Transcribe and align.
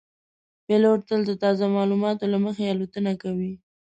پیلوټ 0.65 0.99
تل 1.07 1.21
د 1.27 1.31
تازه 1.43 1.65
معلوماتو 1.75 2.31
له 2.33 2.37
مخې 2.45 2.71
الوتنه 2.73 3.13
کوي. 3.21 3.53